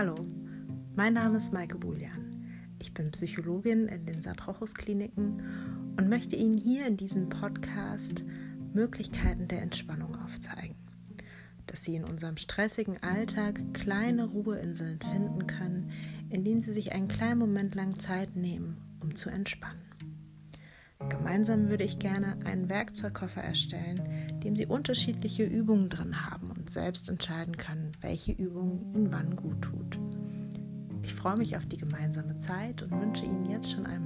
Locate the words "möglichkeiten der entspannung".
8.72-10.16